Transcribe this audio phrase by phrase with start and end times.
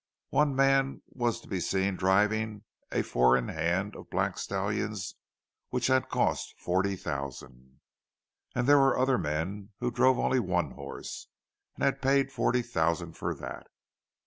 [0.31, 5.13] One man was to be seen here driving a four in hand of black stallions
[5.69, 7.81] which had cost forty thousand;
[8.55, 11.27] there were other men who drove only one horse,
[11.75, 13.67] and had paid forty thousand for that.